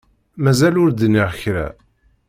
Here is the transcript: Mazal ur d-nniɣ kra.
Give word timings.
Mazal 0.43 0.75
ur 0.83 0.89
d-nniɣ 0.91 1.29
kra. 1.41 1.67